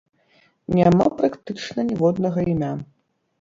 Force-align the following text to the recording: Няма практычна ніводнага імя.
Няма 0.77 1.05
практычна 1.19 1.85
ніводнага 1.91 2.47
імя. 2.55 2.73